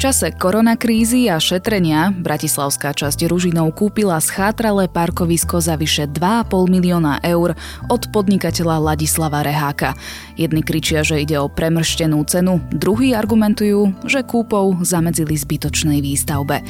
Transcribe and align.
čase 0.00 0.32
koronakrízy 0.32 1.28
a 1.28 1.36
šetrenia 1.36 2.08
bratislavská 2.16 2.96
časť 2.96 3.28
Ružinov 3.28 3.76
kúpila 3.76 4.16
schátralé 4.16 4.88
parkovisko 4.88 5.60
za 5.60 5.76
vyše 5.76 6.08
2,5 6.08 6.72
milióna 6.72 7.20
eur 7.20 7.52
od 7.92 8.02
podnikateľa 8.08 8.80
Ladislava 8.80 9.44
Reháka. 9.44 9.92
Jedni 10.40 10.64
kričia, 10.64 11.04
že 11.04 11.20
ide 11.20 11.36
o 11.36 11.52
premrštenú 11.52 12.16
cenu, 12.24 12.64
druhí 12.72 13.12
argumentujú, 13.12 13.92
že 14.08 14.24
kúpou 14.24 14.72
zamedzili 14.80 15.36
zbytočnej 15.36 16.00
výstavbe. 16.00 16.64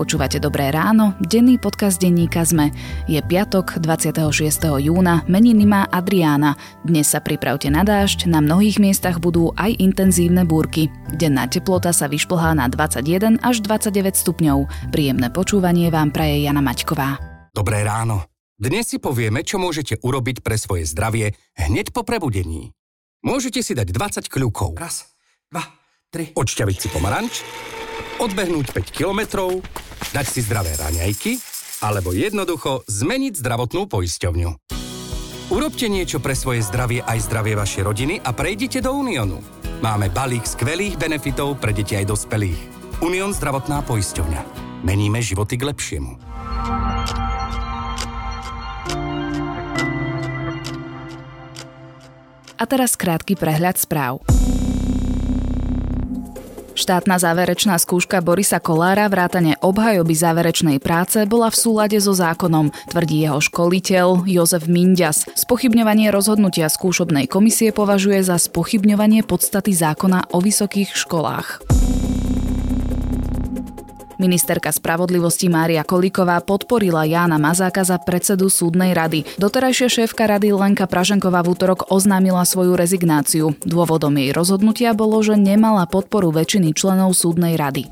Počúvate 0.00 0.40
Dobré 0.40 0.72
ráno, 0.72 1.12
denný 1.20 1.60
podcast 1.60 2.00
denníka 2.00 2.40
ZME. 2.40 2.72
Je 3.04 3.20
piatok 3.20 3.84
26. 3.84 4.32
júna, 4.80 5.28
meniny 5.28 5.68
má 5.68 5.84
Adriána. 5.92 6.56
Dnes 6.80 7.12
sa 7.12 7.20
pripravte 7.20 7.68
na 7.68 7.84
dážď, 7.84 8.24
na 8.32 8.40
mnohých 8.40 8.80
miestach 8.80 9.20
budú 9.20 9.52
aj 9.60 9.76
intenzívne 9.76 10.48
búrky. 10.48 10.88
Denná 11.12 11.44
teplota 11.52 11.92
sa 11.92 12.08
vyšplhá 12.08 12.56
na 12.56 12.72
21 12.72 13.44
až 13.44 13.60
29 13.60 14.16
stupňov. 14.16 14.88
Príjemné 14.88 15.28
počúvanie 15.28 15.92
vám 15.92 16.16
praje 16.16 16.48
Jana 16.48 16.64
Maťková. 16.64 17.20
Dobré 17.52 17.84
ráno. 17.84 18.24
Dnes 18.56 18.88
si 18.88 18.96
povieme, 18.96 19.44
čo 19.44 19.60
môžete 19.60 20.00
urobiť 20.00 20.40
pre 20.40 20.56
svoje 20.56 20.88
zdravie 20.88 21.36
hneď 21.60 21.92
po 21.92 22.08
prebudení. 22.08 22.72
Môžete 23.20 23.60
si 23.60 23.76
dať 23.76 23.92
20 23.92 24.32
kľúkov. 24.32 24.80
Raz, 24.80 25.12
dva, 25.52 25.60
tri. 26.08 26.32
Odšťaviť 26.32 26.76
si 26.80 26.88
pomaranč, 26.88 27.44
odbehnúť 28.20 28.76
5 28.76 28.92
kilometrov, 28.92 29.64
dať 30.12 30.26
si 30.28 30.44
zdravé 30.44 30.76
raňajky 30.76 31.40
alebo 31.80 32.12
jednoducho 32.12 32.84
zmeniť 32.84 33.40
zdravotnú 33.40 33.88
poisťovňu. 33.88 34.50
Urobte 35.50 35.90
niečo 35.90 36.22
pre 36.22 36.36
svoje 36.36 36.62
zdravie 36.62 37.02
aj 37.02 37.26
zdravie 37.26 37.58
vašej 37.58 37.82
rodiny 37.82 38.14
a 38.22 38.30
prejdite 38.30 38.84
do 38.84 38.94
Uniónu. 38.94 39.40
Máme 39.80 40.12
balík 40.12 40.44
skvelých 40.44 41.00
benefitov 41.00 41.58
pre 41.58 41.72
deti 41.72 41.96
aj 41.96 42.06
dospelých. 42.06 42.60
Unión 43.00 43.32
zdravotná 43.32 43.80
poisťovňa. 43.88 44.42
Meníme 44.84 45.24
životy 45.24 45.56
k 45.56 45.72
lepšiemu. 45.72 46.12
A 52.60 52.64
teraz 52.68 52.92
krátky 52.92 53.40
prehľad 53.40 53.80
správ. 53.80 54.20
Štátna 56.80 57.20
záverečná 57.20 57.76
skúška 57.76 58.24
Borisa 58.24 58.56
Kolára 58.56 59.04
vrátane 59.12 59.52
obhajoby 59.60 60.16
záverečnej 60.16 60.80
práce 60.80 61.28
bola 61.28 61.52
v 61.52 61.60
súlade 61.60 62.00
so 62.00 62.16
zákonom, 62.16 62.72
tvrdí 62.88 63.20
jeho 63.20 63.36
školiteľ 63.36 64.24
Jozef 64.24 64.64
Mindias. 64.64 65.28
Spochybňovanie 65.36 66.08
rozhodnutia 66.08 66.72
skúšobnej 66.72 67.28
komisie 67.28 67.76
považuje 67.76 68.24
za 68.24 68.40
spochybňovanie 68.40 69.28
podstaty 69.28 69.76
zákona 69.76 70.32
o 70.32 70.40
vysokých 70.40 70.96
školách. 70.96 71.68
Ministerka 74.20 74.68
spravodlivosti 74.68 75.48
Mária 75.48 75.80
Kolíková 75.80 76.44
podporila 76.44 77.08
Jána 77.08 77.40
Mazáka 77.40 77.80
za 77.80 77.96
predsedu 77.96 78.52
súdnej 78.52 78.92
rady. 78.92 79.24
Doterajšia 79.40 79.88
šéfka 79.88 80.28
rady 80.28 80.52
Lenka 80.52 80.84
Praženková 80.84 81.40
v 81.40 81.56
útorok 81.56 81.88
oznámila 81.88 82.44
svoju 82.44 82.76
rezignáciu. 82.76 83.56
Dôvodom 83.64 84.12
jej 84.20 84.36
rozhodnutia 84.36 84.92
bolo, 84.92 85.24
že 85.24 85.40
nemala 85.40 85.88
podporu 85.88 86.28
väčšiny 86.36 86.76
členov 86.76 87.16
súdnej 87.16 87.56
rady. 87.56 87.88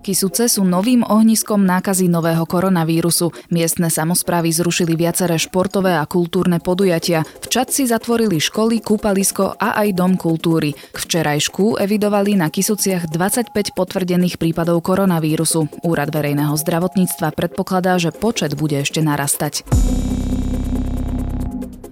Kisuce 0.00 0.48
sú 0.48 0.64
novým 0.64 1.04
ohniskom 1.04 1.60
nákazy 1.60 2.08
nového 2.08 2.48
koronavírusu. 2.48 3.36
Miestne 3.52 3.92
samozprávy 3.92 4.48
zrušili 4.48 4.96
viaceré 4.96 5.36
športové 5.36 5.92
a 5.92 6.08
kultúrne 6.08 6.56
podujatia. 6.56 7.20
V 7.44 7.46
Čadci 7.52 7.84
zatvorili 7.84 8.40
školy, 8.40 8.80
kúpalisko 8.80 9.60
a 9.60 9.76
aj 9.76 9.92
dom 9.92 10.16
kultúry. 10.16 10.72
K 10.72 10.96
včerajšku 10.96 11.76
evidovali 11.76 12.40
na 12.40 12.48
Kisuciach 12.48 13.12
25 13.12 13.76
potvrdených 13.76 14.40
prípadov 14.40 14.80
koronavírusu. 14.80 15.68
Úrad 15.84 16.08
verejného 16.08 16.56
zdravotníctva 16.56 17.36
predpokladá, 17.36 18.00
že 18.00 18.08
počet 18.08 18.56
bude 18.56 18.80
ešte 18.80 19.04
narastať. 19.04 19.68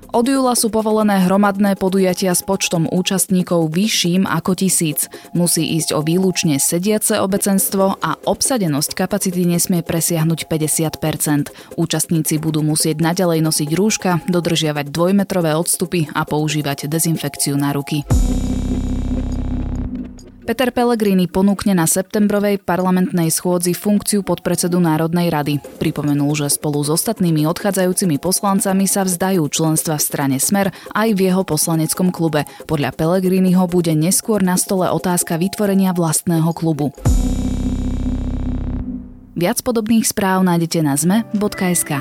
Od 0.09 0.25
júla 0.25 0.57
sú 0.57 0.73
povolené 0.73 1.21
hromadné 1.29 1.77
podujatia 1.77 2.33
s 2.33 2.41
počtom 2.41 2.89
účastníkov 2.89 3.69
vyšším 3.69 4.25
ako 4.25 4.57
tisíc. 4.57 5.13
Musí 5.37 5.77
ísť 5.77 5.93
o 5.93 6.01
výlučne 6.01 6.57
sediace 6.57 7.21
obecenstvo 7.21 8.01
a 8.01 8.17
obsadenosť 8.25 8.97
kapacity 8.97 9.45
nesmie 9.45 9.85
presiahnuť 9.85 10.49
50% 10.49 11.53
Účastníci 11.77 12.41
budú 12.41 12.65
musieť 12.65 13.05
naďalej 13.05 13.45
nosiť 13.45 13.71
rúška, 13.77 14.25
dodržiavať 14.27 14.89
dvojmetrové 14.89 15.53
odstupy 15.53 16.09
a 16.17 16.25
používať 16.25 16.89
dezinfekciu 16.89 17.61
na 17.61 17.77
ruky. 17.77 18.09
Peter 20.49 20.73
Pellegrini 20.73 21.29
ponúkne 21.29 21.77
na 21.77 21.85
septembrovej 21.85 22.65
parlamentnej 22.65 23.29
schôdzi 23.29 23.77
funkciu 23.77 24.25
podpredsedu 24.25 24.81
Národnej 24.81 25.29
rady. 25.29 25.61
Pripomenul, 25.77 26.33
že 26.41 26.49
spolu 26.49 26.81
s 26.81 26.89
ostatnými 26.89 27.45
odchádzajúcimi 27.45 28.17
poslancami 28.17 28.89
sa 28.89 29.05
vzdajú 29.05 29.45
členstva 29.53 30.01
v 30.01 30.07
strane 30.09 30.37
Smer 30.41 30.73
aj 30.97 31.09
v 31.13 31.29
jeho 31.29 31.45
poslaneckom 31.45 32.09
klube. 32.09 32.49
Podľa 32.65 32.97
Pellegriniho 32.97 33.69
bude 33.69 33.93
neskôr 33.93 34.41
na 34.41 34.57
stole 34.57 34.89
otázka 34.89 35.37
vytvorenia 35.37 35.93
vlastného 35.93 36.49
klubu. 36.57 36.97
Viac 39.37 39.61
podobných 39.61 40.09
správ 40.09 40.49
nájdete 40.49 40.81
na 40.81 40.97
zme.sk. 40.97 41.93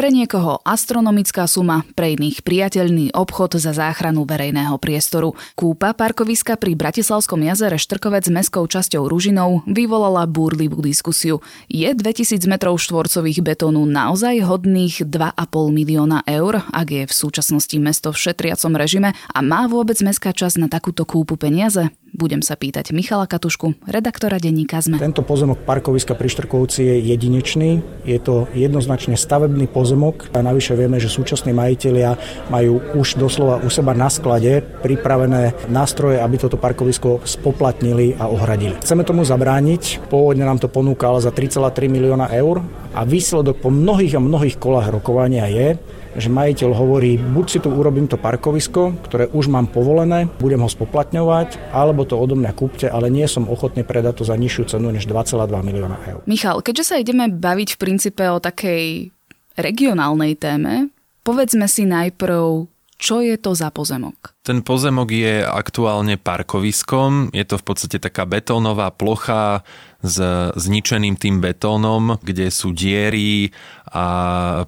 Pre 0.00 0.08
niekoho 0.08 0.64
astronomická 0.64 1.44
suma, 1.44 1.84
pre 1.92 2.16
iných 2.16 2.40
priateľný 2.40 3.12
obchod 3.12 3.60
za 3.60 3.76
záchranu 3.76 4.24
verejného 4.24 4.80
priestoru. 4.80 5.36
Kúpa 5.52 5.92
parkoviska 5.92 6.56
pri 6.56 6.72
Bratislavskom 6.72 7.44
jazere 7.44 7.76
Štrkovec 7.76 8.24
s 8.24 8.32
mestskou 8.32 8.64
časťou 8.64 9.04
Ružinou 9.04 9.60
vyvolala 9.68 10.24
búrlivú 10.24 10.80
diskusiu. 10.80 11.44
Je 11.68 11.84
2000 11.84 12.32
m 12.48 12.56
štvorcových 12.56 13.44
betónu 13.44 13.84
naozaj 13.84 14.40
hodných 14.40 15.04
2,5 15.04 15.36
milióna 15.68 16.24
eur, 16.24 16.64
ak 16.72 16.88
je 16.88 17.04
v 17.04 17.12
súčasnosti 17.12 17.76
mesto 17.76 18.08
v 18.16 18.24
šetriacom 18.24 18.72
režime 18.80 19.12
a 19.12 19.38
má 19.44 19.68
vôbec 19.68 20.00
mestská 20.00 20.32
časť 20.32 20.64
na 20.64 20.72
takúto 20.72 21.04
kúpu 21.04 21.36
peniaze? 21.36 21.92
Budem 22.10 22.42
sa 22.42 22.58
pýtať 22.58 22.90
Michala 22.90 23.30
Katušku, 23.30 23.86
redaktora 23.86 24.42
denníka 24.42 24.82
ZME. 24.82 24.98
Tento 24.98 25.22
pozemok 25.22 25.62
parkoviska 25.62 26.18
pri 26.18 26.26
Štrkovci 26.26 26.82
je 26.82 26.96
jedinečný. 27.06 27.70
Je 28.02 28.18
to 28.18 28.50
jednoznačne 28.50 29.14
stavebný 29.14 29.70
pozemok 29.70 30.26
a 30.34 30.42
navyše 30.42 30.74
vieme, 30.74 30.98
že 30.98 31.06
súčasní 31.06 31.54
majiteľia 31.54 32.18
majú 32.50 32.82
už 32.98 33.14
doslova 33.14 33.62
u 33.62 33.70
seba 33.70 33.94
na 33.94 34.10
sklade 34.10 34.58
pripravené 34.82 35.70
nástroje, 35.70 36.18
aby 36.18 36.34
toto 36.34 36.58
parkovisko 36.58 37.22
spoplatnili 37.22 38.18
a 38.18 38.26
ohradili. 38.26 38.74
Chceme 38.82 39.06
tomu 39.06 39.22
zabrániť. 39.22 40.10
Pôvodne 40.10 40.42
nám 40.42 40.58
to 40.58 40.66
ponúkal 40.66 41.22
za 41.22 41.30
3,3 41.30 41.86
milióna 41.86 42.26
eur 42.34 42.58
a 42.90 43.06
výsledok 43.06 43.62
po 43.62 43.70
mnohých 43.70 44.18
a 44.18 44.20
mnohých 44.20 44.58
kolách 44.58 44.90
rokovania 44.90 45.46
je, 45.46 45.78
že 46.16 46.32
majiteľ 46.32 46.70
hovorí, 46.74 47.18
buď 47.18 47.46
si 47.46 47.58
tu 47.62 47.70
urobím 47.70 48.10
to 48.10 48.18
parkovisko, 48.18 48.98
ktoré 49.06 49.30
už 49.30 49.46
mám 49.46 49.70
povolené, 49.70 50.26
budem 50.42 50.62
ho 50.62 50.70
spoplatňovať, 50.70 51.70
alebo 51.70 52.02
to 52.02 52.18
odo 52.18 52.34
mňa 52.34 52.52
kúpte, 52.54 52.86
ale 52.90 53.12
nie 53.12 53.26
som 53.30 53.46
ochotný 53.46 53.86
predať 53.86 54.22
to 54.22 54.24
za 54.26 54.34
nižšiu 54.34 54.64
cenu 54.76 54.90
než 54.90 55.06
2,2 55.06 55.36
milióna 55.62 55.98
eur. 56.10 56.20
Michal, 56.26 56.62
keďže 56.64 56.94
sa 56.94 56.96
ideme 56.98 57.30
baviť 57.30 57.76
v 57.76 57.80
princípe 57.80 58.24
o 58.26 58.42
takej 58.42 59.14
regionálnej 59.58 60.34
téme, 60.38 60.90
povedzme 61.22 61.68
si 61.70 61.86
najprv, 61.86 62.66
čo 63.00 63.24
je 63.24 63.40
to 63.40 63.56
za 63.56 63.72
pozemok? 63.72 64.36
Ten 64.44 64.60
pozemok 64.60 65.08
je 65.08 65.40
aktuálne 65.40 66.20
parkoviskom. 66.20 67.32
Je 67.32 67.48
to 67.48 67.56
v 67.56 67.64
podstate 67.64 67.96
taká 67.96 68.28
betónová 68.28 68.92
plocha 68.92 69.64
s 70.04 70.20
zničeným 70.56 71.16
tým 71.16 71.40
betónom, 71.40 72.20
kde 72.20 72.52
sú 72.52 72.76
diery 72.76 73.52
a 73.90 74.06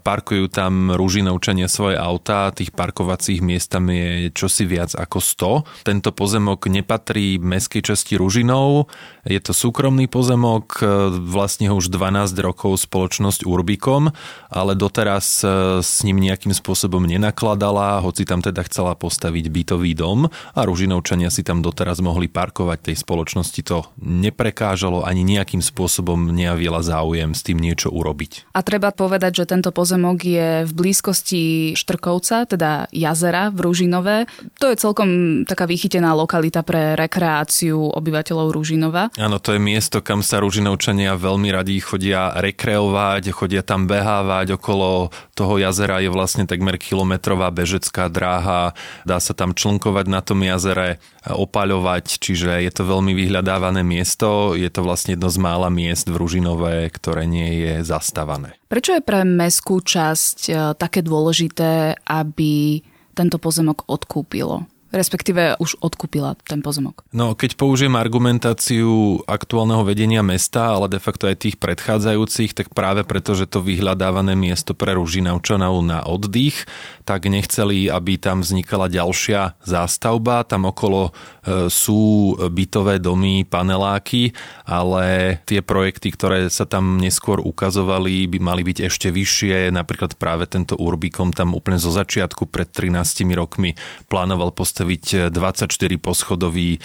parkujú 0.02 0.50
tam 0.50 0.90
rúžinovčania 0.92 1.70
svoje 1.70 1.94
autá. 1.94 2.50
Tých 2.50 2.74
parkovacích 2.74 3.38
miest 3.38 3.70
je 3.72 4.34
čosi 4.34 4.66
viac 4.66 4.92
ako 4.98 5.18
100. 5.22 5.86
Tento 5.86 6.10
pozemok 6.10 6.66
nepatrí 6.66 7.38
mestskej 7.38 7.82
časti 7.94 8.18
Ružinov. 8.18 8.90
Je 9.22 9.38
to 9.38 9.54
súkromný 9.54 10.10
pozemok, 10.10 10.82
vlastne 11.22 11.70
ho 11.70 11.78
už 11.78 11.94
12 11.94 12.34
rokov 12.42 12.82
spoločnosť 12.82 13.46
Urbikom, 13.46 14.10
ale 14.50 14.74
doteraz 14.74 15.46
s 15.78 16.02
ním 16.02 16.18
nejakým 16.18 16.50
spôsobom 16.50 17.06
nenakladala, 17.06 18.02
hoci 18.02 18.26
tam 18.26 18.42
teda 18.42 18.66
chcela 18.66 18.98
postaviť 18.98 19.46
bytový 19.46 19.94
dom 19.94 20.26
a 20.26 20.60
Ružinovčania 20.66 21.30
si 21.30 21.46
tam 21.46 21.62
doteraz 21.62 22.02
mohli 22.02 22.26
parkovať. 22.26 22.90
Tej 22.90 22.96
spoločnosti 23.06 23.60
to 23.62 23.86
neprekážalo 24.02 25.06
ani 25.06 25.22
nejakým 25.22 25.62
spôsobom 25.62 26.34
nejavila 26.34 26.82
záujem 26.82 27.30
s 27.30 27.46
tým 27.46 27.62
niečo 27.62 27.94
urobiť. 27.94 28.50
A 28.56 28.66
treba 28.66 28.90
povedať, 28.90 29.11
povedať, 29.12 29.44
že 29.44 29.50
tento 29.52 29.68
pozemok 29.76 30.24
je 30.24 30.64
v 30.64 30.72
blízkosti 30.72 31.76
Štrkovca, 31.76 32.48
teda 32.48 32.88
jazera 32.96 33.52
v 33.52 33.68
Ružinové. 33.68 34.24
To 34.56 34.72
je 34.72 34.80
celkom 34.80 35.44
taká 35.44 35.68
vychytená 35.68 36.16
lokalita 36.16 36.64
pre 36.64 36.96
rekreáciu 36.96 37.92
obyvateľov 37.92 38.56
Ružinova. 38.56 39.12
Áno, 39.20 39.36
to 39.36 39.52
je 39.52 39.60
miesto, 39.60 40.00
kam 40.00 40.24
sa 40.24 40.40
Ružinovčania 40.40 41.12
veľmi 41.20 41.52
radi 41.52 41.76
chodia 41.84 42.32
rekreovať, 42.40 43.36
chodia 43.36 43.60
tam 43.60 43.84
behávať. 43.84 44.56
Okolo 44.56 45.12
toho 45.36 45.60
jazera 45.60 46.00
je 46.00 46.08
vlastne 46.08 46.48
takmer 46.48 46.80
kilometrová 46.80 47.52
bežecká 47.52 48.08
dráha. 48.08 48.72
Dá 49.04 49.20
sa 49.20 49.36
tam 49.36 49.52
člnkovať 49.52 50.06
na 50.08 50.24
tom 50.24 50.40
jazere, 50.40 51.04
opaľovať, 51.28 52.16
čiže 52.16 52.64
je 52.64 52.72
to 52.72 52.88
veľmi 52.88 53.12
vyhľadávané 53.12 53.84
miesto. 53.84 54.56
Je 54.56 54.72
to 54.72 54.80
vlastne 54.80 55.20
jedno 55.20 55.28
z 55.28 55.36
mála 55.36 55.68
miest 55.68 56.08
v 56.08 56.16
Ružinové, 56.16 56.88
ktoré 56.88 57.28
nie 57.28 57.60
je 57.60 57.74
zastávané. 57.84 58.61
Prečo 58.72 58.96
je 58.96 59.04
pre 59.04 59.20
meskú 59.28 59.84
časť 59.84 60.38
e, 60.48 60.52
také 60.80 61.04
dôležité, 61.04 62.00
aby 62.08 62.80
tento 63.12 63.36
pozemok 63.36 63.84
odkúpilo? 63.84 64.64
Respektíve 64.92 65.56
už 65.58 65.80
odkúpila 65.80 66.36
ten 66.44 66.60
pozemok. 66.60 67.02
No, 67.10 67.32
keď 67.32 67.56
použijem 67.58 67.96
argumentáciu 67.98 69.24
aktuálneho 69.26 69.82
vedenia 69.82 70.20
mesta, 70.22 70.76
ale 70.76 70.92
de 70.92 71.00
facto 71.00 71.26
aj 71.26 71.48
tých 71.48 71.56
predchádzajúcich, 71.58 72.52
tak 72.52 72.70
práve 72.76 73.02
preto, 73.02 73.32
že 73.32 73.48
to 73.48 73.64
vyhľadávané 73.64 74.36
miesto 74.36 74.76
pre 74.76 74.94
Ružinavčanov 74.94 75.80
na 75.82 76.04
oddych, 76.04 76.68
tak 77.02 77.26
nechceli, 77.26 77.90
aby 77.90 78.20
tam 78.20 78.44
vznikala 78.44 78.86
ďalšia 78.86 79.58
zástavba. 79.64 80.46
Tam 80.46 80.68
okolo 80.68 81.10
e, 81.10 81.66
sú 81.66 82.36
bytové 82.52 83.02
domy, 83.02 83.42
paneláky, 83.48 84.36
ale 84.68 85.38
tie 85.48 85.64
projekty, 85.64 86.14
ktoré 86.14 86.46
sa 86.52 86.68
tam 86.68 87.00
neskôr 87.00 87.42
ukazovali, 87.42 88.30
by 88.30 88.38
mali 88.38 88.62
byť 88.62 88.78
ešte 88.86 89.08
vyššie. 89.10 89.74
Napríklad 89.74 90.14
práve 90.20 90.46
tento 90.46 90.78
Urbicom 90.78 91.34
tam 91.34 91.56
úplne 91.56 91.80
zo 91.80 91.90
začiatku 91.90 92.46
pred 92.46 92.68
13 92.68 93.26
rokmi 93.34 93.74
plánoval 94.06 94.52
postaviť 94.52 94.81
24 94.84 95.70
poschodový, 95.98 96.76
e, 96.76 96.80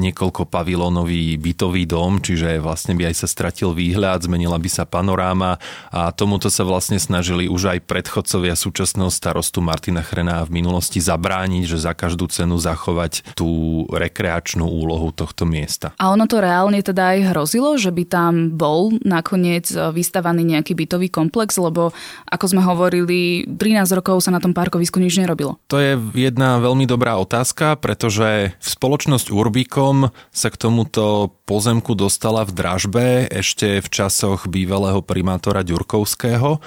niekoľko 0.00 0.48
pavilónový 0.48 1.36
bytový 1.36 1.84
dom, 1.84 2.18
čiže 2.18 2.58
vlastne 2.58 2.96
by 2.96 3.12
aj 3.12 3.14
sa 3.22 3.28
stratil 3.28 3.76
výhľad, 3.76 4.24
zmenila 4.24 4.56
by 4.56 4.70
sa 4.70 4.84
panoráma 4.88 5.60
a 5.92 6.10
tomuto 6.12 6.48
sa 6.48 6.64
vlastne 6.64 6.96
snažili 6.96 7.46
už 7.46 7.76
aj 7.76 7.78
predchodcovia 7.84 8.56
súčasného 8.56 9.12
starostu 9.12 9.60
Martina 9.60 10.00
Chrena 10.00 10.42
v 10.48 10.60
minulosti 10.62 10.98
zabrániť, 10.98 11.64
že 11.66 11.78
za 11.82 11.92
každú 11.92 12.26
cenu 12.30 12.56
zachovať 12.56 13.36
tú 13.36 13.84
rekreačnú 13.92 14.64
úlohu 14.66 15.12
tohto 15.12 15.44
miesta. 15.44 15.92
A 16.00 16.12
ono 16.12 16.24
to 16.28 16.40
reálne 16.40 16.80
teda 16.80 17.16
aj 17.16 17.36
hrozilo, 17.36 17.76
že 17.76 17.90
by 17.92 18.04
tam 18.08 18.32
bol 18.54 18.94
nakoniec 19.04 19.68
vystavaný 19.92 20.44
nejaký 20.44 20.72
bytový 20.76 21.08
komplex, 21.12 21.56
lebo 21.56 21.92
ako 22.28 22.44
sme 22.50 22.62
hovorili, 22.62 23.46
13 23.46 23.98
rokov 23.98 24.22
sa 24.24 24.34
na 24.34 24.40
tom 24.42 24.52
parkovisku 24.52 24.98
nič 24.98 25.18
nerobilo. 25.20 25.58
To 25.70 25.78
je 25.78 25.98
jedna 26.16 26.58
veľmi 26.60 26.84
dobrá 26.88 27.18
otázka, 27.26 27.74
pretože 27.76 28.54
v 28.56 28.68
spoločnosť 28.70 29.34
Urbicom 29.34 30.14
sa 30.30 30.48
k 30.48 30.56
tomuto 30.56 31.34
pozemku 31.46 31.94
dostala 31.94 32.42
v 32.42 32.52
dražbe 32.52 33.06
ešte 33.30 33.78
v 33.78 33.88
časoch 33.88 34.50
bývalého 34.50 34.98
primátora 34.98 35.62
Ďurkovského 35.62 36.58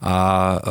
a 0.00 0.16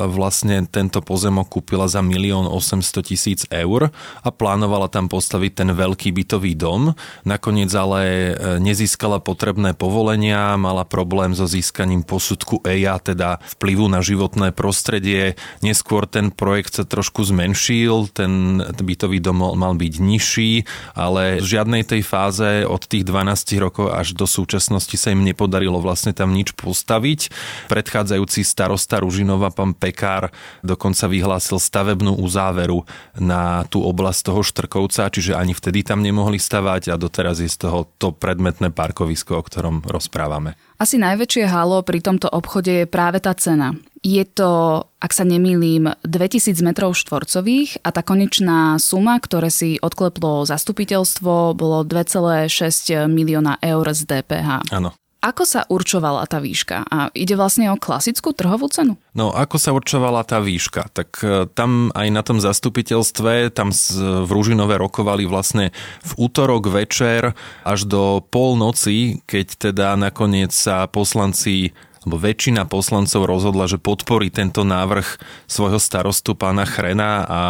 vlastne 0.10 0.66
tento 0.66 1.06
pozemok 1.06 1.62
kúpila 1.62 1.86
za 1.86 2.02
1 2.02 2.50
800 2.50 3.06
tisíc 3.06 3.46
eur 3.54 3.94
a 4.26 4.30
plánovala 4.34 4.90
tam 4.90 5.06
postaviť 5.06 5.52
ten 5.54 5.70
veľký 5.70 6.10
bytový 6.10 6.58
dom. 6.58 6.98
Nakoniec 7.30 7.70
ale 7.78 8.02
e, 8.02 8.32
nezískala 8.58 9.22
potrebné 9.22 9.78
povolenia, 9.78 10.58
mala 10.58 10.82
problém 10.82 11.38
so 11.38 11.46
získaním 11.46 12.02
posudku 12.02 12.66
EIA, 12.66 12.98
teda 12.98 13.38
vplyvu 13.62 13.86
na 13.86 14.02
životné 14.02 14.50
prostredie. 14.50 15.38
Neskôr 15.62 16.10
ten 16.10 16.34
projekt 16.34 16.82
sa 16.82 16.84
trošku 16.90 17.22
zmenšil, 17.22 18.10
ten 18.10 18.66
bytový 18.66 19.22
dom 19.22 19.46
mal 19.54 19.78
byť 19.78 19.94
nižší, 20.02 20.66
ale 20.98 21.38
v 21.38 21.46
žiadnej 21.46 21.86
tej 21.86 22.02
fáze 22.02 22.66
od 22.66 22.82
tých 22.82 23.06
12 23.06 23.49
rokov 23.58 23.94
až 23.94 24.18
do 24.18 24.26
súčasnosti 24.26 24.94
sa 24.98 25.14
im 25.14 25.22
nepodarilo 25.24 25.78
vlastne 25.80 26.12
tam 26.12 26.34
nič 26.34 26.58
postaviť. 26.58 27.30
Predchádzajúci 27.70 28.42
starosta 28.42 29.00
Ruži 29.00 29.20
Ružinova 29.20 29.52
pán 29.52 29.76
Pekár 29.76 30.32
dokonca 30.64 31.04
vyhlásil 31.12 31.60
stavebnú 31.60 32.24
uzáveru 32.24 32.88
na 33.20 33.68
tú 33.68 33.84
oblasť 33.84 34.32
toho 34.32 34.48
Štrkovca, 34.48 35.12
čiže 35.12 35.36
ani 35.36 35.52
vtedy 35.52 35.84
tam 35.84 36.00
nemohli 36.00 36.40
stavať 36.40 36.88
a 36.88 36.96
doteraz 36.96 37.44
je 37.44 37.52
z 37.52 37.68
toho 37.68 37.92
to 38.00 38.16
predmetné 38.16 38.72
parkovisko, 38.72 39.36
o 39.36 39.44
ktorom 39.44 39.84
rozprávame. 39.84 40.56
Asi 40.80 40.96
najväčšie 40.96 41.44
halo 41.52 41.84
pri 41.84 42.00
tomto 42.00 42.32
obchode 42.32 42.72
je 42.72 42.86
práve 42.88 43.20
tá 43.20 43.36
cena. 43.36 43.76
Je 44.00 44.24
to, 44.24 44.88
ak 45.04 45.12
sa 45.12 45.28
nemýlim, 45.28 45.92
2000 46.08 46.56
m 46.56 46.72
štvorcových 46.72 47.84
a 47.84 47.92
tá 47.92 48.00
konečná 48.00 48.80
suma, 48.80 49.20
ktoré 49.20 49.52
si 49.52 49.76
odkleplo 49.76 50.48
zastupiteľstvo, 50.48 51.52
bolo 51.52 51.84
2,6 51.84 53.12
milióna 53.12 53.60
eur 53.60 53.92
z 53.92 54.08
DPH. 54.08 54.72
Áno. 54.72 54.96
Ako 55.20 55.44
sa 55.44 55.68
určovala 55.68 56.24
tá 56.32 56.40
výška? 56.40 56.88
A 56.88 57.12
ide 57.12 57.36
vlastne 57.36 57.68
o 57.68 57.76
klasickú 57.76 58.32
trhovú 58.32 58.72
cenu? 58.72 58.96
No, 59.12 59.36
ako 59.36 59.60
sa 59.60 59.76
určovala 59.76 60.24
tá 60.24 60.40
výška? 60.40 60.88
Tak 60.96 61.10
e, 61.20 61.44
tam 61.52 61.92
aj 61.92 62.08
na 62.08 62.24
tom 62.24 62.40
zastupiteľstve, 62.40 63.52
tam 63.52 63.76
v 63.76 64.30
Ružinové 64.32 64.80
rokovali 64.80 65.28
vlastne 65.28 65.76
v 66.08 66.12
útorok 66.16 66.72
večer 66.72 67.36
až 67.68 67.80
do 67.84 68.24
polnoci, 68.32 69.20
keď 69.28 69.72
teda 69.72 70.00
nakoniec 70.00 70.56
sa 70.56 70.88
poslanci 70.88 71.76
lebo 72.10 72.18
väčšina 72.18 72.66
poslancov 72.66 73.30
rozhodla, 73.30 73.70
že 73.70 73.78
podporí 73.78 74.34
tento 74.34 74.66
návrh 74.66 75.22
svojho 75.46 75.78
starostu 75.78 76.34
pána 76.34 76.66
Chrena 76.66 77.22
a 77.22 77.42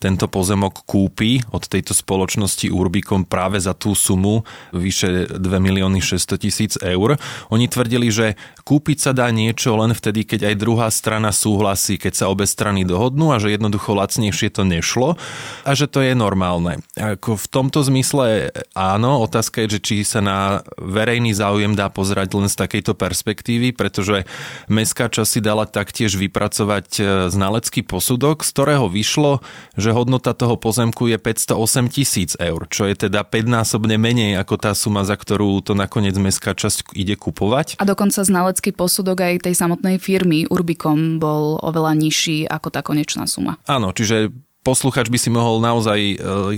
tento 0.00 0.24
pozemok 0.24 0.88
kúpi 0.88 1.44
od 1.52 1.68
tejto 1.68 1.92
spoločnosti 1.92 2.72
Urbicom 2.72 3.28
práve 3.28 3.60
za 3.60 3.76
tú 3.76 3.92
sumu 3.92 4.48
vyše 4.72 5.28
2 5.36 5.44
milióny 5.60 6.00
600 6.00 6.40
tisíc 6.40 6.72
eur. 6.80 7.20
Oni 7.52 7.68
tvrdili, 7.68 8.08
že 8.08 8.40
kúpiť 8.64 9.04
sa 9.04 9.12
dá 9.12 9.28
niečo 9.28 9.76
len 9.76 9.92
vtedy, 9.92 10.24
keď 10.24 10.48
aj 10.48 10.64
druhá 10.64 10.88
strana 10.88 11.28
súhlasí, 11.28 12.00
keď 12.00 12.24
sa 12.24 12.32
obe 12.32 12.48
strany 12.48 12.88
dohodnú 12.88 13.36
a 13.36 13.40
že 13.42 13.52
jednoducho 13.52 13.92
lacnejšie 13.92 14.48
to 14.48 14.64
nešlo 14.64 15.20
a 15.68 15.70
že 15.76 15.92
to 15.92 16.00
je 16.00 16.16
normálne. 16.16 16.80
Ako 16.96 17.36
v 17.36 17.46
tomto 17.52 17.84
zmysle 17.84 18.48
áno, 18.72 19.20
otázka 19.20 19.60
je, 19.68 19.76
že 19.76 19.80
či 19.84 19.94
sa 20.08 20.24
na 20.24 20.64
verejný 20.80 21.36
záujem 21.36 21.76
dá 21.76 21.92
pozerať 21.92 22.32
len 22.32 22.48
z 22.48 22.56
takejto 22.56 22.96
perspektívy, 22.96 23.76
pretože 23.76 24.05
pretože 24.06 24.30
mestská 24.70 25.10
časť 25.10 25.26
si 25.26 25.40
dala 25.42 25.66
taktiež 25.66 26.14
vypracovať 26.14 26.86
e, 26.94 27.02
znalecký 27.26 27.82
posudok, 27.82 28.46
z 28.46 28.50
ktorého 28.54 28.86
vyšlo, 28.86 29.42
že 29.74 29.90
hodnota 29.90 30.30
toho 30.30 30.54
pozemku 30.54 31.10
je 31.10 31.18
508 31.18 31.90
tisíc 31.90 32.38
eur, 32.38 32.70
čo 32.70 32.86
je 32.86 32.94
teda 32.94 33.26
5-násobne 33.26 33.98
menej 33.98 34.38
ako 34.38 34.54
tá 34.62 34.72
suma, 34.78 35.02
za 35.02 35.18
ktorú 35.18 35.58
to 35.66 35.74
nakoniec 35.74 36.14
mestská 36.14 36.54
časť 36.54 36.94
ide 36.94 37.18
kupovať. 37.18 37.82
A 37.82 37.84
dokonca 37.84 38.22
znalecký 38.22 38.70
posudok 38.70 39.26
aj 39.26 39.50
tej 39.50 39.58
samotnej 39.58 39.98
firmy 39.98 40.46
Urbicom 40.46 41.18
bol 41.18 41.58
oveľa 41.58 41.98
nižší 41.98 42.46
ako 42.46 42.70
tá 42.70 42.86
konečná 42.86 43.26
suma. 43.26 43.58
Áno, 43.66 43.90
čiže 43.90 44.30
posluchač 44.66 45.06
by 45.06 45.18
si 45.22 45.30
mohol 45.30 45.62
naozaj 45.62 45.98
e, 46.02 46.14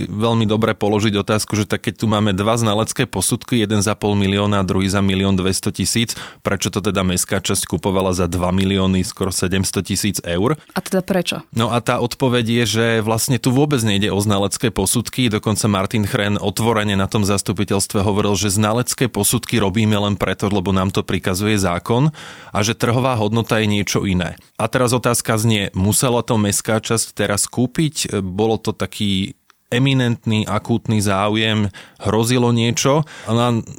veľmi 0.09 0.49
dobre 0.49 0.73
položiť 0.73 1.13
otázku, 1.21 1.53
že 1.53 1.69
tak 1.69 1.85
keď 1.85 1.93
tu 2.01 2.05
máme 2.09 2.33
dva 2.33 2.57
znalecké 2.57 3.05
posudky, 3.05 3.61
jeden 3.61 3.85
za 3.85 3.93
pol 3.93 4.17
milióna 4.17 4.65
a 4.65 4.65
druhý 4.65 4.89
za 4.89 5.05
milión 5.05 5.37
200 5.37 5.69
tisíc, 5.77 6.17
prečo 6.41 6.73
to 6.73 6.81
teda 6.81 7.05
mestská 7.05 7.37
časť 7.37 7.69
kupovala 7.69 8.17
za 8.17 8.25
2 8.25 8.41
milióny, 8.49 9.05
skoro 9.05 9.29
700 9.29 9.85
tisíc 9.85 10.17
eur? 10.25 10.57
A 10.73 10.79
teda 10.81 11.05
prečo? 11.05 11.45
No 11.53 11.69
a 11.69 11.77
tá 11.85 12.01
odpoveď 12.01 12.45
je, 12.49 12.63
že 12.65 12.85
vlastne 13.05 13.37
tu 13.37 13.53
vôbec 13.53 13.77
nejde 13.85 14.09
o 14.09 14.17
znalecké 14.17 14.73
posudky, 14.73 15.29
dokonca 15.29 15.69
Martin 15.69 16.09
Chren 16.09 16.41
otvorene 16.41 16.97
na 16.97 17.05
tom 17.05 17.21
zastupiteľstve 17.21 18.01
hovoril, 18.01 18.33
že 18.33 18.49
znalecké 18.49 19.05
posudky 19.05 19.61
robíme 19.61 19.93
len 19.93 20.17
preto, 20.17 20.49
lebo 20.49 20.73
nám 20.73 20.89
to 20.89 21.05
prikazuje 21.05 21.61
zákon 21.61 22.09
a 22.49 22.57
že 22.65 22.73
trhová 22.73 23.13
hodnota 23.21 23.61
je 23.61 23.69
niečo 23.69 24.01
iné. 24.09 24.41
A 24.57 24.65
teraz 24.65 24.97
otázka 24.97 25.37
znie, 25.37 25.69
musela 25.77 26.25
to 26.25 26.41
mestská 26.41 26.81
časť 26.81 27.13
teraz 27.13 27.45
kúpiť 27.45 27.98
bolo 28.23 28.61
to 28.61 28.71
taký 28.71 29.33
eminentný, 29.69 30.49
akútny 30.49 30.97
záujem, 30.99 31.69
hrozilo 32.01 32.49
niečo. 32.49 33.05
A 33.29 33.31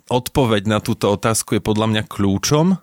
odpoveď 0.07 0.71
na 0.71 0.79
túto 0.79 1.11
otázku 1.11 1.59
je 1.59 1.63
podľa 1.63 1.87
mňa 1.91 2.03
kľúčom, 2.07 2.79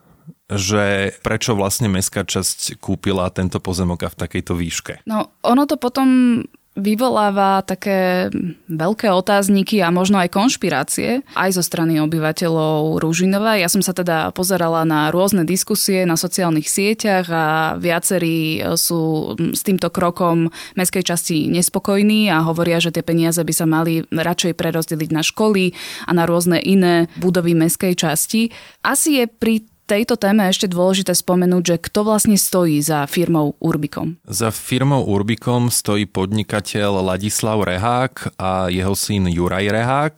že 0.48 1.12
prečo 1.24 1.56
vlastne 1.56 1.92
mestská 1.92 2.24
časť 2.24 2.80
kúpila 2.80 3.28
tento 3.32 3.60
pozemok 3.60 4.08
a 4.08 4.10
v 4.12 4.20
takejto 4.20 4.54
výške. 4.56 4.94
No, 5.08 5.36
ono 5.44 5.64
to 5.68 5.76
potom 5.76 6.40
vyvoláva 6.78 7.66
také 7.66 8.30
veľké 8.70 9.10
otázniky 9.10 9.82
a 9.82 9.90
možno 9.90 10.22
aj 10.22 10.30
konšpirácie 10.30 11.26
aj 11.34 11.50
zo 11.58 11.64
strany 11.66 11.98
obyvateľov 11.98 13.02
Ružinova. 13.02 13.58
Ja 13.58 13.66
som 13.68 13.82
sa 13.82 13.98
teda 13.98 14.30
pozerala 14.32 14.86
na 14.86 15.10
rôzne 15.10 15.42
diskusie 15.44 16.06
na 16.06 16.14
sociálnych 16.14 16.70
sieťach 16.70 17.26
a 17.34 17.46
viacerí 17.82 18.62
sú 18.78 19.34
s 19.58 19.62
týmto 19.66 19.90
krokom 19.90 20.54
mestskej 20.78 21.04
časti 21.04 21.38
nespokojní 21.50 22.30
a 22.30 22.46
hovoria, 22.46 22.78
že 22.78 22.94
tie 22.94 23.02
peniaze 23.02 23.42
by 23.42 23.54
sa 23.54 23.66
mali 23.66 24.06
radšej 24.14 24.54
prerozdeliť 24.54 25.10
na 25.10 25.26
školy 25.26 25.74
a 26.06 26.12
na 26.14 26.30
rôzne 26.30 26.62
iné 26.62 27.10
budovy 27.18 27.58
mestskej 27.58 27.98
časti. 27.98 28.54
Asi 28.86 29.18
je 29.18 29.26
pri 29.26 29.66
tejto 29.88 30.20
téme 30.20 30.44
ešte 30.52 30.68
dôležité 30.68 31.16
spomenúť, 31.16 31.64
že 31.64 31.78
kto 31.80 32.04
vlastne 32.04 32.36
stojí 32.36 32.84
za 32.84 33.08
firmou 33.08 33.56
Urbicom? 33.64 34.20
Za 34.28 34.52
firmou 34.52 35.08
Urbicom 35.08 35.72
stojí 35.72 36.04
podnikateľ 36.04 37.16
Ladislav 37.16 37.64
Rehák 37.64 38.36
a 38.36 38.68
jeho 38.68 38.92
syn 38.94 39.32
Juraj 39.32 39.72
Rehák. 39.72 40.16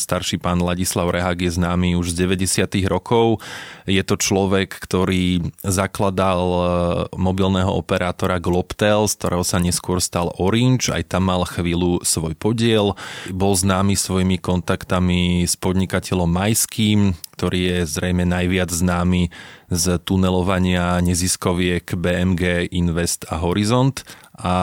Starší 0.00 0.40
pán 0.40 0.64
Ladislav 0.64 1.12
Rehák 1.12 1.44
je 1.44 1.52
známy 1.52 2.00
už 2.00 2.16
z 2.16 2.24
90. 2.24 2.64
rokov. 2.88 3.44
Je 3.84 4.00
to 4.00 4.16
človek, 4.16 4.72
ktorý 4.72 5.52
zakladal 5.60 6.40
e, 6.40 6.62
mobilného 7.20 7.68
operátora 7.76 8.40
Globtel, 8.40 9.04
z 9.04 9.14
ktorého 9.20 9.44
sa 9.44 9.60
neskôr 9.60 10.00
stal 10.00 10.32
Orange, 10.40 10.88
aj 10.88 11.12
tam 11.12 11.28
mal 11.28 11.44
chvíľu 11.44 12.00
svoj 12.00 12.32
podiel. 12.40 12.96
Bol 13.28 13.52
známy 13.52 13.92
svojimi 14.00 14.40
kontaktami 14.40 15.44
s 15.44 15.60
podnikateľom 15.60 16.30
Majským, 16.30 17.12
ktorý 17.40 17.72
je 17.72 17.78
zrejme 17.88 18.28
najviac 18.28 18.68
známy 18.68 19.32
z 19.70 20.02
tunelovania 20.02 20.98
neziskoviek 20.98 21.94
BMG 21.94 22.74
Invest 22.74 23.30
a 23.30 23.38
Horizont 23.38 24.02
a 24.40 24.54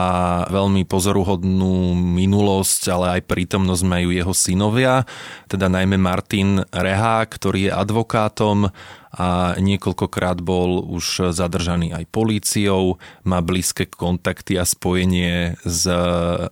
veľmi 0.50 0.82
pozoruhodnú 0.84 1.94
minulosť, 1.94 2.82
ale 2.90 3.06
aj 3.18 3.30
prítomnosť 3.30 3.82
majú 3.86 4.10
jeho 4.10 4.34
synovia, 4.34 5.06
teda 5.46 5.70
najmä 5.70 5.94
Martin 5.96 6.66
Reha, 6.74 7.22
ktorý 7.22 7.70
je 7.70 7.72
advokátom 7.72 8.74
a 9.08 9.56
niekoľkokrát 9.56 10.44
bol 10.44 10.84
už 10.84 11.32
zadržaný 11.32 11.96
aj 11.96 12.04
políciou, 12.12 13.00
má 13.24 13.40
blízke 13.40 13.88
kontakty 13.88 14.60
a 14.60 14.68
spojenie 14.68 15.56
s 15.64 15.88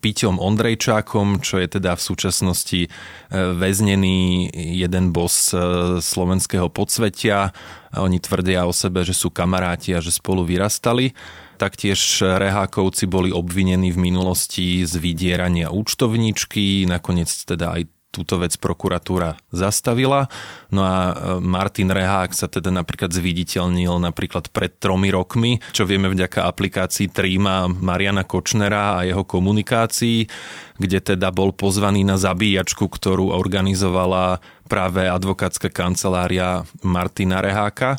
Piťom 0.00 0.40
Ondrejčákom, 0.40 1.44
čo 1.44 1.60
je 1.60 1.68
teda 1.68 2.00
v 2.00 2.02
súčasnosti 2.02 2.80
e, 2.86 2.88
väznený 3.36 4.48
jeden 4.56 5.12
bos 5.12 5.52
e, 5.52 5.58
slovenského 6.00 6.72
podsvetia. 6.72 7.52
Oni 7.98 8.20
tvrdia 8.20 8.68
o 8.68 8.72
sebe, 8.72 9.02
že 9.02 9.16
sú 9.16 9.32
kamaráti 9.32 9.96
a 9.96 10.00
že 10.04 10.12
spolu 10.12 10.44
vyrastali. 10.44 11.16
Taktiež 11.56 12.20
Rehákovci 12.20 13.08
boli 13.08 13.32
obvinení 13.32 13.88
v 13.88 14.12
minulosti 14.12 14.84
z 14.84 14.94
vydierania 15.00 15.72
účtovníčky, 15.72 16.84
nakoniec 16.84 17.32
teda 17.32 17.80
aj 17.80 17.88
túto 18.16 18.40
vec 18.40 18.56
prokuratúra 18.56 19.36
zastavila. 19.52 20.32
No 20.72 20.80
a 20.80 20.96
e, 20.96 21.14
Martin 21.44 21.92
Rehák 21.92 22.32
sa 22.32 22.48
teda 22.48 22.72
napríklad 22.72 23.12
zviditeľnil 23.12 24.00
napríklad 24.00 24.48
pred 24.48 24.80
tromi 24.80 25.12
rokmi, 25.12 25.60
čo 25.76 25.84
vieme 25.84 26.08
vďaka 26.08 26.48
aplikácii 26.48 27.12
Tríma 27.12 27.68
Mariana 27.68 28.24
Kočnera 28.24 28.96
a 28.96 29.04
jeho 29.04 29.28
komunikácii, 29.28 30.24
kde 30.80 30.98
teda 31.12 31.28
bol 31.28 31.52
pozvaný 31.52 32.08
na 32.08 32.16
zabíjačku, 32.16 32.88
ktorú 32.88 33.36
organizovala 33.36 34.40
práve 34.66 35.06
advokátska 35.06 35.70
kancelária 35.70 36.66
Martina 36.82 37.40
Reháka 37.40 37.96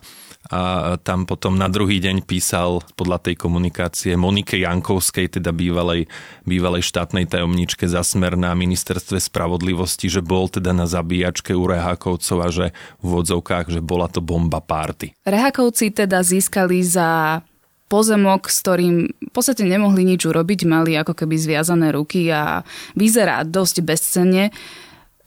a 0.47 0.95
tam 1.03 1.27
potom 1.27 1.59
na 1.59 1.67
druhý 1.67 1.99
deň 1.99 2.23
písal 2.23 2.79
podľa 2.95 3.19
tej 3.19 3.35
komunikácie 3.35 4.15
Monike 4.15 4.55
Jankovskej, 4.55 5.39
teda 5.39 5.51
bývalej, 5.51 6.07
bývalej 6.47 6.87
štátnej 6.87 7.27
tajomničke 7.27 7.83
za 7.83 7.99
smer 7.99 8.39
na 8.39 8.55
ministerstve 8.55 9.19
spravodlivosti, 9.19 10.07
že 10.07 10.23
bol 10.23 10.47
teda 10.47 10.71
na 10.71 10.87
zabíjačke 10.87 11.51
u 11.51 11.67
Rehákovcov 11.67 12.37
a 12.39 12.47
že 12.47 12.65
v 13.03 13.07
vodzovkách, 13.11 13.75
že 13.75 13.83
bola 13.83 14.07
to 14.07 14.23
bomba 14.23 14.63
párty. 14.63 15.11
Rehákovci 15.27 15.91
teda 15.91 16.23
získali 16.23 16.79
za 16.79 17.43
pozemok, 17.91 18.47
s 18.47 18.63
ktorým 18.63 18.95
v 19.07 19.31
podstate 19.31 19.67
nemohli 19.67 20.03
nič 20.07 20.27
urobiť, 20.27 20.63
mali 20.63 20.95
ako 20.95 21.11
keby 21.11 21.35
zviazané 21.39 21.91
ruky 21.91 22.27
a 22.31 22.63
vyzerá 22.95 23.43
dosť 23.43 23.83
bezcenne 23.83 24.55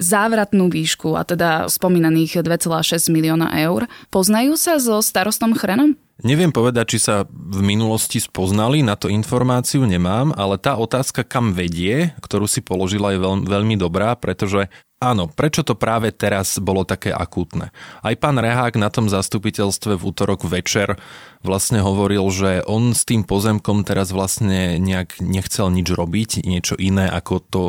závratnú 0.00 0.73
výšku, 0.73 1.14
a 1.14 1.23
teda 1.23 1.69
spomínaných 1.69 2.40
2,6 2.42 3.12
milióna 3.12 3.52
eur. 3.62 3.87
Poznajú 4.09 4.57
sa 4.57 4.80
so 4.80 4.99
starostom 5.04 5.52
Chrenom? 5.54 5.95
Neviem 6.21 6.52
povedať, 6.52 6.97
či 6.97 6.99
sa 7.00 7.25
v 7.33 7.61
minulosti 7.64 8.21
spoznali, 8.21 8.85
na 8.85 8.92
to 8.92 9.09
informáciu 9.09 9.88
nemám, 9.88 10.37
ale 10.37 10.61
tá 10.61 10.76
otázka, 10.76 11.25
kam 11.25 11.57
vedie, 11.57 12.12
ktorú 12.21 12.45
si 12.45 12.61
položila, 12.61 13.16
je 13.16 13.21
veľmi, 13.25 13.80
dobrá, 13.80 14.12
pretože 14.21 14.69
Áno, 15.00 15.33
prečo 15.33 15.64
to 15.64 15.80
práve 15.80 16.12
teraz 16.12 16.61
bolo 16.61 16.85
také 16.85 17.09
akútne? 17.09 17.73
Aj 18.04 18.12
pán 18.21 18.37
Rehák 18.37 18.76
na 18.76 18.92
tom 18.92 19.09
zastupiteľstve 19.09 19.97
v 19.97 20.04
útorok 20.04 20.45
večer 20.45 21.00
vlastne 21.40 21.80
hovoril, 21.80 22.28
že 22.28 22.61
on 22.69 22.92
s 22.92 23.09
tým 23.09 23.25
pozemkom 23.25 23.80
teraz 23.80 24.12
vlastne 24.12 24.76
nejak 24.76 25.25
nechcel 25.25 25.73
nič 25.73 25.88
robiť, 25.88 26.45
niečo 26.45 26.76
iné 26.76 27.09
ako 27.09 27.35
to 27.40 27.62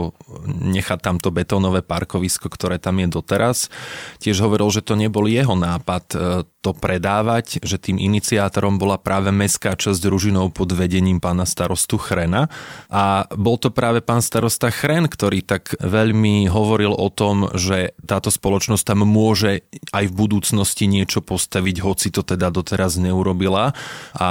nechať 0.43 0.99
tamto 0.99 1.31
betónové 1.31 1.79
parkovisko, 1.79 2.51
ktoré 2.51 2.83
tam 2.83 2.99
je 2.99 3.07
doteraz. 3.07 3.71
Tiež 4.19 4.43
hovoril, 4.43 4.67
že 4.67 4.83
to 4.83 4.99
nebol 4.99 5.23
jeho 5.23 5.55
nápad 5.55 6.05
e, 6.11 6.17
to 6.59 6.75
predávať, 6.75 7.63
že 7.63 7.79
tým 7.79 7.95
iniciátorom 7.95 8.75
bola 8.75 8.99
práve 8.99 9.31
mestská 9.31 9.79
časť 9.79 10.03
Ružinov 10.03 10.51
pod 10.51 10.75
vedením 10.75 11.23
pána 11.23 11.47
starostu 11.47 11.95
Chrena 11.95 12.51
a 12.91 13.23
bol 13.39 13.55
to 13.55 13.71
práve 13.71 14.03
pán 14.03 14.19
starosta 14.19 14.67
Chren, 14.67 15.07
ktorý 15.07 15.47
tak 15.47 15.79
veľmi 15.79 16.51
hovoril 16.51 16.91
o 16.91 17.07
že 17.53 17.93
táto 18.03 18.33
spoločnosť 18.33 18.83
tam 18.83 19.05
môže 19.05 19.63
aj 19.93 20.05
v 20.09 20.17
budúcnosti 20.17 20.89
niečo 20.89 21.21
postaviť, 21.21 21.75
hoci 21.85 22.07
to 22.09 22.25
teda 22.25 22.49
doteraz 22.49 22.97
neurobila. 22.97 23.77
A 24.17 24.29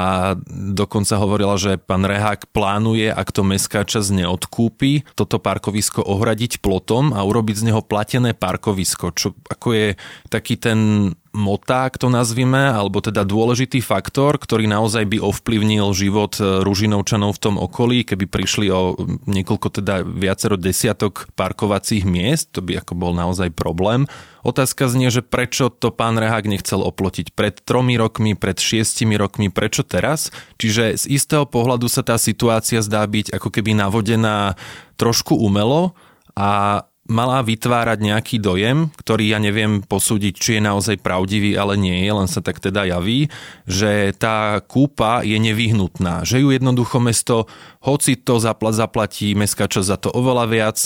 dokonca 0.51 1.15
hovorila, 1.17 1.55
že 1.57 1.79
pán 1.79 2.03
Rehák 2.03 2.51
plánuje, 2.51 3.09
ak 3.15 3.31
to 3.31 3.47
mestská 3.47 3.87
časť 3.87 4.25
neodkúpi, 4.25 5.07
toto 5.15 5.39
parkovisko 5.39 6.03
ohradiť 6.03 6.59
plotom 6.59 7.15
a 7.15 7.23
urobiť 7.23 7.57
z 7.63 7.67
neho 7.71 7.81
platené 7.81 8.35
parkovisko, 8.35 9.15
čo 9.15 9.39
ako 9.49 9.69
je 9.73 9.89
taký 10.29 10.59
ten 10.59 11.13
moták 11.31 11.95
to 11.95 12.11
nazvime, 12.11 12.75
alebo 12.75 12.99
teda 12.99 13.23
dôležitý 13.23 13.79
faktor, 13.79 14.35
ktorý 14.35 14.67
naozaj 14.67 15.07
by 15.07 15.19
ovplyvnil 15.23 15.95
život 15.95 16.35
e, 16.43 16.67
Ružinovčanov 16.67 17.39
v 17.39 17.43
tom 17.43 17.55
okolí, 17.55 18.03
keby 18.03 18.27
prišli 18.27 18.67
o 18.75 18.99
niekoľko 19.31 19.69
teda 19.81 20.03
viacero 20.03 20.59
desiatok 20.59 21.31
parkovacích 21.39 22.03
miest, 22.03 22.51
to 22.51 22.61
by 22.61 22.83
ako 22.83 22.99
bol 22.99 23.13
naozaj 23.15 23.55
problém. 23.55 24.11
Otázka 24.43 24.91
znie, 24.91 25.13
že 25.13 25.23
prečo 25.23 25.71
to 25.71 25.95
pán 25.95 26.19
Rehák 26.19 26.51
nechcel 26.51 26.83
oplotiť 26.83 27.37
pred 27.37 27.63
tromi 27.63 27.95
rokmi, 27.95 28.35
pred 28.35 28.59
šiestimi 28.59 29.15
rokmi, 29.15 29.53
prečo 29.53 29.87
teraz? 29.87 30.35
Čiže 30.59 30.99
z 30.99 31.05
istého 31.07 31.47
pohľadu 31.47 31.87
sa 31.87 32.03
tá 32.03 32.19
situácia 32.19 32.83
zdá 32.83 33.07
byť 33.07 33.37
ako 33.37 33.49
keby 33.55 33.77
navodená 33.79 34.59
trošku 34.99 35.39
umelo 35.39 35.95
a 36.35 36.83
mala 37.11 37.43
vytvárať 37.43 37.99
nejaký 37.99 38.37
dojem, 38.39 38.95
ktorý 38.95 39.35
ja 39.35 39.39
neviem 39.43 39.83
posúdiť, 39.83 40.35
či 40.39 40.51
je 40.57 40.63
naozaj 40.63 41.03
pravdivý, 41.03 41.59
ale 41.59 41.75
nie 41.75 42.07
je, 42.07 42.11
len 42.15 42.31
sa 42.31 42.39
tak 42.39 42.63
teda 42.63 42.87
javí, 42.87 43.27
že 43.67 44.15
tá 44.15 44.63
kúpa 44.63 45.27
je 45.27 45.35
nevyhnutná, 45.37 46.23
že 46.23 46.39
ju 46.39 46.55
jednoducho 46.55 47.03
mesto, 47.03 47.51
hoci 47.83 48.15
to 48.15 48.39
zaplatí 48.41 49.35
mestská 49.35 49.67
časť 49.67 49.89
za 49.91 49.99
to 49.99 50.09
oveľa 50.15 50.47
viac, 50.47 50.79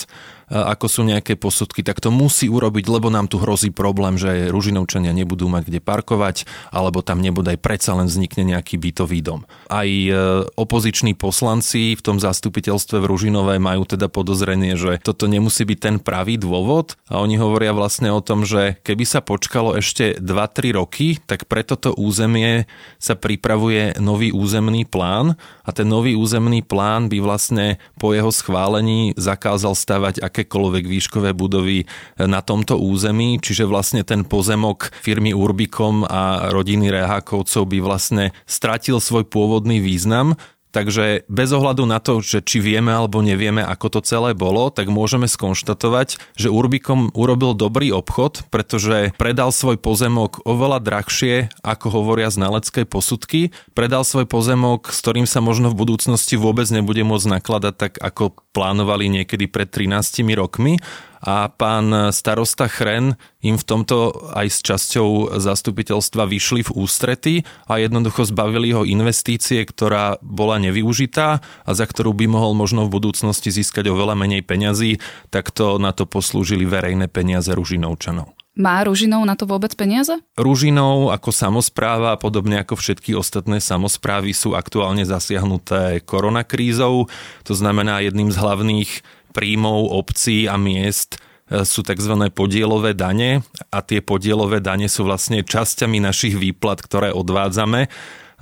ako 0.55 0.87
sú 0.87 1.01
nejaké 1.03 1.35
posudky, 1.35 1.83
tak 1.83 1.99
to 1.99 2.15
musí 2.15 2.47
urobiť, 2.47 2.87
lebo 2.87 3.11
nám 3.11 3.27
tu 3.27 3.43
hrozí 3.43 3.75
problém, 3.75 4.15
že 4.15 4.55
Ružinovčania 4.55 5.11
nebudú 5.11 5.51
mať 5.51 5.67
kde 5.67 5.81
parkovať, 5.83 6.47
alebo 6.71 7.03
tam 7.03 7.19
nebodaj 7.19 7.59
predsa 7.59 7.99
len 7.99 8.07
vznikne 8.07 8.55
nejaký 8.55 8.79
bytový 8.79 9.19
dom. 9.19 9.43
Aj 9.67 9.89
e, 9.89 10.11
opoziční 10.55 11.19
poslanci 11.19 11.99
v 11.99 12.03
tom 12.05 12.23
zastupiteľstve 12.23 13.03
v 13.03 13.09
Ružinové 13.11 13.59
majú 13.59 13.83
teda 13.83 14.07
podozrenie, 14.07 14.79
že 14.79 15.03
toto 15.03 15.27
nemusí 15.27 15.67
byť 15.67 15.79
ten 15.83 15.97
pravý 15.99 16.39
dôvod 16.39 16.95
a 17.11 17.19
oni 17.19 17.35
hovoria 17.35 17.75
vlastne 17.75 18.15
o 18.15 18.23
tom, 18.23 18.47
že 18.47 18.79
keby 18.87 19.03
sa 19.03 19.19
počkalo 19.25 19.75
ešte 19.75 20.23
2-3 20.23 20.79
roky, 20.79 21.19
tak 21.27 21.51
pre 21.51 21.67
toto 21.67 21.91
územie 21.99 22.71
sa 23.03 23.19
pripravuje 23.19 23.99
nový 23.99 24.31
územný 24.31 24.87
plán 24.87 25.35
a 25.67 25.71
ten 25.75 25.89
nový 25.89 26.15
územný 26.15 26.63
plán 26.63 27.11
by 27.11 27.19
vlastne 27.19 27.83
po 27.99 28.15
jeho 28.15 28.31
schválení 28.31 29.17
zakázal 29.19 29.75
stavať 29.75 30.21
akékoľvek 30.45 30.85
výškové 30.85 31.33
budovy 31.33 31.89
na 32.21 32.45
tomto 32.45 32.77
území, 32.77 33.41
čiže 33.41 33.65
vlastne 33.65 34.05
ten 34.05 34.29
pozemok 34.29 34.93
firmy 35.01 35.33
Urbikom 35.33 36.05
a 36.05 36.53
rodiny 36.53 36.93
Rehákovcov 36.93 37.65
by 37.65 37.79
vlastne 37.81 38.25
stratil 38.45 39.01
svoj 39.01 39.25
pôvodný 39.25 39.81
význam 39.81 40.37
Takže 40.75 41.23
bez 41.31 41.55
ohľadu 41.55 41.87
na 41.87 42.03
to, 42.03 42.19
že 42.19 42.43
či 42.43 42.59
vieme 42.59 42.91
alebo 42.91 43.23
nevieme, 43.23 43.63
ako 43.63 43.87
to 43.95 44.01
celé 44.03 44.35
bolo, 44.35 44.75
tak 44.75 44.91
môžeme 44.91 45.31
skonštatovať, 45.31 46.19
že 46.35 46.51
Urbicom 46.51 47.15
urobil 47.15 47.55
dobrý 47.55 47.95
obchod, 47.95 48.51
pretože 48.51 49.15
predal 49.15 49.55
svoj 49.55 49.79
pozemok 49.79 50.43
oveľa 50.43 50.83
drahšie, 50.83 51.55
ako 51.63 51.87
hovoria 51.95 52.27
znalecké 52.35 52.83
posudky. 52.83 53.55
Predal 53.79 54.03
svoj 54.03 54.27
pozemok, 54.27 54.91
s 54.91 54.99
ktorým 54.99 55.31
sa 55.31 55.39
možno 55.39 55.71
v 55.71 55.79
budúcnosti 55.79 56.35
vôbec 56.35 56.67
nebude 56.75 57.07
môcť 57.07 57.39
nakladať 57.39 57.75
tak, 57.79 57.93
ako 58.03 58.35
plánovali 58.51 59.07
niekedy 59.07 59.47
pred 59.47 59.71
13 59.71 60.27
rokmi 60.35 60.83
a 61.25 61.49
pán 61.49 62.13
starosta 62.13 62.69
Chren 62.69 63.17
im 63.41 63.57
v 63.57 63.65
tomto 63.65 64.13
aj 64.37 64.47
s 64.53 64.59
časťou 64.61 65.41
zastupiteľstva 65.41 66.29
vyšli 66.29 66.69
v 66.69 66.71
ústrety 66.77 67.35
a 67.65 67.81
jednoducho 67.81 68.29
zbavili 68.29 68.77
ho 68.77 68.85
investície, 68.85 69.65
ktorá 69.65 70.21
bola 70.21 70.61
nevyužitá 70.61 71.41
a 71.41 71.71
za 71.73 71.89
ktorú 71.89 72.13
by 72.13 72.29
mohol 72.29 72.53
možno 72.53 72.85
v 72.85 72.93
budúcnosti 72.93 73.49
získať 73.49 73.89
oveľa 73.89 74.21
menej 74.21 74.45
peňazí, 74.45 75.01
tak 75.33 75.49
to 75.49 75.81
na 75.81 75.97
to 75.97 76.05
poslúžili 76.05 76.69
verejné 76.69 77.09
peniaze 77.09 77.49
Ružinovčanov. 77.49 78.37
Má 78.55 78.87
Ružinov 78.87 79.27
na 79.27 79.35
to 79.35 79.51
vôbec 79.51 79.75
peniaze? 79.75 80.15
Ružinov 80.39 81.11
ako 81.11 81.35
samozpráva, 81.35 82.15
podobne 82.15 82.63
ako 82.63 82.79
všetky 82.79 83.11
ostatné 83.19 83.59
samozprávy, 83.59 84.31
sú 84.31 84.55
aktuálne 84.55 85.03
zasiahnuté 85.03 85.99
koronakrízou. 86.07 87.11
To 87.51 87.55
znamená, 87.59 87.99
jedným 88.07 88.31
z 88.31 88.39
hlavných 88.39 88.91
príjmov 89.35 89.91
obcí 89.91 90.47
a 90.47 90.55
miest 90.55 91.19
e, 91.51 91.67
sú 91.67 91.83
tzv. 91.83 92.15
podielové 92.31 92.95
dane 92.95 93.43
a 93.75 93.83
tie 93.83 93.99
podielové 93.99 94.63
dane 94.63 94.87
sú 94.87 95.03
vlastne 95.03 95.43
časťami 95.43 95.99
našich 95.99 96.39
výplat, 96.39 96.79
ktoré 96.79 97.11
odvádzame 97.11 97.91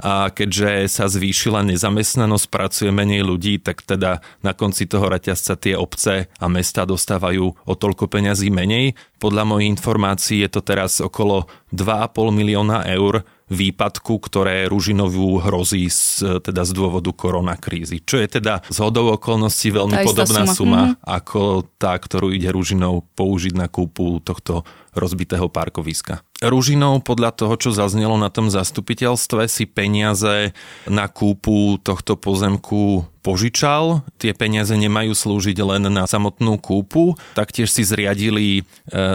a 0.00 0.32
keďže 0.32 0.88
sa 0.88 1.04
zvýšila 1.06 1.62
nezamestnanosť, 1.68 2.46
pracuje 2.48 2.90
menej 2.90 3.22
ľudí, 3.22 3.60
tak 3.60 3.84
teda 3.84 4.24
na 4.40 4.52
konci 4.56 4.88
toho 4.88 5.06
raťazca 5.06 5.54
tie 5.60 5.74
obce 5.76 6.32
a 6.32 6.46
mesta 6.48 6.88
dostávajú 6.88 7.44
o 7.52 7.74
toľko 7.76 8.08
peňazí 8.08 8.48
menej. 8.48 8.96
Podľa 9.20 9.44
mojich 9.44 9.76
informácií 9.76 10.40
je 10.42 10.50
to 10.50 10.64
teraz 10.64 10.98
okolo 10.98 11.46
2,5 11.72 12.30
milióna 12.30 12.84
eur 12.84 13.24
výpadku, 13.52 14.16
ktoré 14.16 14.64
Ružinovú 14.64 15.36
hrozí 15.44 15.92
z, 15.92 16.40
teda 16.40 16.64
z 16.64 16.72
dôvodu 16.72 17.12
koronakrízy. 17.12 18.00
Čo 18.00 18.24
je 18.24 18.40
teda 18.40 18.64
z 18.64 18.76
hodou 18.80 19.12
okolností 19.12 19.68
veľmi 19.68 20.00
tá 20.00 20.04
podobná 20.08 20.48
suma, 20.48 20.56
suma 20.56 20.80
mm-hmm. 20.80 21.04
ako 21.04 21.40
tá, 21.76 21.92
ktorú 22.00 22.32
ide 22.32 22.48
Ružinov 22.48 23.04
použiť 23.12 23.52
na 23.52 23.68
kúpu 23.68 24.24
tohto 24.24 24.64
rozbitého 24.96 25.48
parkoviska. 25.52 26.24
Ružinov 26.42 27.04
podľa 27.06 27.32
toho, 27.32 27.54
čo 27.56 27.70
zaznelo 27.72 28.16
na 28.20 28.28
tom 28.28 28.52
zastupiteľstve, 28.52 29.48
si 29.48 29.64
peniaze 29.64 30.52
na 30.88 31.06
kúpu 31.08 31.80
tohto 31.80 32.16
pozemku 32.18 33.06
požičal. 33.22 34.02
Tie 34.18 34.34
peniaze 34.34 34.74
nemajú 34.74 35.14
slúžiť 35.14 35.56
len 35.62 35.86
na 35.88 36.04
samotnú 36.04 36.58
kúpu. 36.58 37.14
Taktiež 37.38 37.70
si 37.70 37.86
zriadili 37.86 38.60
e, 38.60 38.62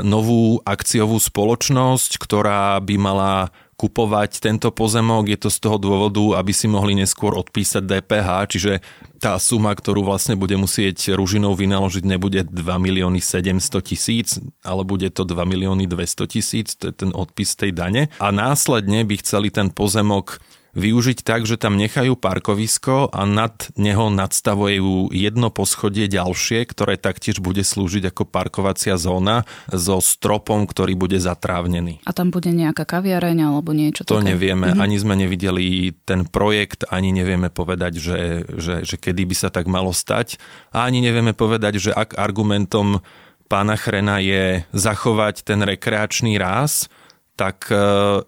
novú 0.02 0.64
akciovú 0.64 1.20
spoločnosť, 1.20 2.16
ktorá 2.18 2.80
by 2.80 2.96
mala 2.96 3.52
kupovať 3.78 4.42
tento 4.42 4.74
pozemok. 4.74 5.30
Je 5.30 5.38
to 5.38 5.54
z 5.54 5.62
toho 5.62 5.78
dôvodu, 5.78 6.42
aby 6.42 6.50
si 6.50 6.66
mohli 6.66 6.98
neskôr 6.98 7.38
odpísať 7.38 7.86
DPH, 7.86 8.30
čiže 8.50 8.74
tá 9.22 9.38
suma, 9.38 9.74
ktorú 9.74 10.02
vlastne 10.02 10.34
bude 10.34 10.58
musieť 10.58 11.14
Ružinou 11.14 11.54
vynaložiť, 11.54 12.04
nebude 12.06 12.42
2 12.42 12.58
milióny 12.58 13.22
700 13.22 13.82
tisíc, 13.86 14.42
ale 14.66 14.82
bude 14.82 15.14
to 15.14 15.26
2 15.26 15.38
milióny 15.46 15.86
200 15.86 16.26
tisíc, 16.26 16.74
to 16.74 16.90
je 16.90 17.06
ten 17.06 17.12
odpis 17.14 17.54
tej 17.54 17.74
dane. 17.74 18.10
A 18.18 18.34
následne 18.34 19.06
by 19.06 19.22
chceli 19.22 19.54
ten 19.54 19.70
pozemok 19.70 20.42
využiť 20.74 21.24
tak, 21.24 21.48
že 21.48 21.56
tam 21.56 21.80
nechajú 21.80 22.18
parkovisko 22.18 23.14
a 23.14 23.22
nad 23.24 23.70
neho 23.80 24.12
nadstavujú 24.12 25.14
jedno 25.14 25.54
poschodie 25.54 26.12
ďalšie, 26.12 26.68
ktoré 26.68 27.00
taktiež 27.00 27.40
bude 27.40 27.62
slúžiť 27.64 28.12
ako 28.12 28.24
parkovacia 28.28 29.00
zóna 29.00 29.48
so 29.70 30.04
stropom, 30.04 30.68
ktorý 30.68 30.98
bude 30.98 31.18
zatrávnený. 31.22 32.04
A 32.04 32.12
tam 32.12 32.34
bude 32.34 32.52
nejaká 32.52 32.84
kaviareň 32.84 33.54
alebo 33.54 33.72
niečo 33.72 34.04
To 34.06 34.20
také? 34.20 34.34
nevieme, 34.36 34.74
mhm. 34.74 34.80
ani 34.82 34.96
sme 35.00 35.16
nevideli 35.16 35.94
ten 36.04 36.28
projekt, 36.28 36.84
ani 36.90 37.16
nevieme 37.16 37.48
povedať, 37.54 37.94
že, 38.02 38.20
že, 38.58 38.76
že 38.84 38.96
kedy 38.98 39.24
by 39.28 39.36
sa 39.38 39.50
tak 39.54 39.70
malo 39.70 39.96
stať 39.96 40.42
a 40.74 40.84
ani 40.86 41.00
nevieme 41.02 41.32
povedať, 41.32 41.80
že 41.80 41.92
ak 41.94 42.18
argumentom 42.18 43.00
pána 43.48 43.80
Chrena 43.80 44.20
je 44.20 44.68
zachovať 44.76 45.48
ten 45.48 45.64
rekreačný 45.64 46.36
ráz, 46.36 46.92
tak 47.38 47.70
e, 47.70 47.78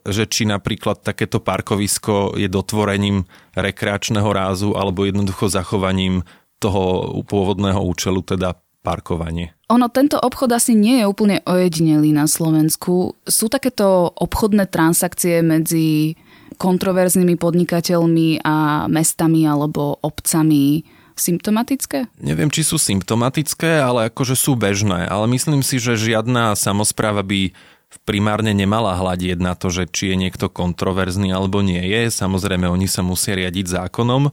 že 0.06 0.30
či 0.30 0.46
napríklad 0.46 1.02
takéto 1.02 1.42
parkovisko 1.42 2.38
je 2.38 2.46
dotvorením 2.46 3.26
rekreačného 3.58 4.30
rázu 4.30 4.78
alebo 4.78 5.10
jednoducho 5.10 5.50
zachovaním 5.50 6.22
toho 6.62 7.18
pôvodného 7.26 7.82
účelu, 7.82 8.22
teda 8.22 8.54
parkovanie. 8.80 9.52
Ono, 9.74 9.92
tento 9.92 10.16
obchod 10.16 10.56
asi 10.56 10.78
nie 10.78 11.04
je 11.04 11.10
úplne 11.10 11.44
ojedinelý 11.44 12.16
na 12.16 12.30
Slovensku. 12.30 13.18
Sú 13.28 13.46
takéto 13.52 14.14
obchodné 14.16 14.72
transakcie 14.72 15.44
medzi 15.44 16.16
kontroverznými 16.60 17.36
podnikateľmi 17.40 18.44
a 18.44 18.88
mestami 18.88 19.48
alebo 19.48 20.00
obcami 20.00 20.84
symptomatické? 21.20 22.08
Neviem, 22.24 22.48
či 22.48 22.64
sú 22.64 22.80
symptomatické, 22.80 23.84
ale 23.84 24.08
akože 24.08 24.40
sú 24.40 24.56
bežné. 24.56 25.06
Ale 25.08 25.28
myslím 25.36 25.60
si, 25.60 25.78
že 25.78 26.00
žiadna 26.00 26.56
samozpráva 26.56 27.22
by 27.22 27.52
primárne 28.06 28.54
nemala 28.54 28.94
hľadiť 28.98 29.42
na 29.42 29.58
to, 29.58 29.74
že 29.74 29.90
či 29.90 30.14
je 30.14 30.16
niekto 30.18 30.46
kontroverzný 30.50 31.34
alebo 31.34 31.66
nie 31.66 31.82
je. 31.82 32.14
Samozrejme, 32.14 32.70
oni 32.70 32.86
sa 32.86 33.02
musia 33.02 33.34
riadiť 33.34 33.66
zákonom, 33.66 34.30